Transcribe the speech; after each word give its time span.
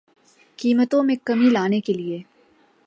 قیمتوں 0.59 1.03
میں 1.03 1.15
کمی 1.23 1.49
لانے 1.49 1.81
کیلئے 1.81 2.21